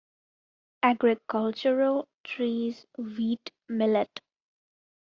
Agricultural, 0.81 2.07
trees, 2.23 2.87
wheat, 2.97 3.51
millet. 3.69 4.19